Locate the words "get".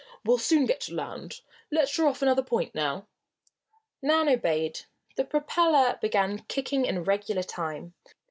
0.65-0.79